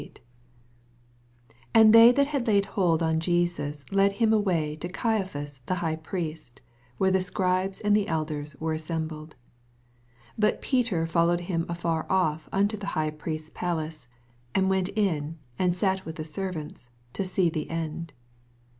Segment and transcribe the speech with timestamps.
[0.01, 0.25] 67
[1.75, 5.95] And they that had laid hold on Jesus lod him away to Caiaphas the High
[5.97, 6.59] Priest,
[6.97, 9.35] where the Scribes and the elders were assembled.
[10.37, 14.07] 08 But Feter followed him a&r off unto the High Priest's palace,
[14.55, 18.13] and went in, and sat with the servants, to see the end.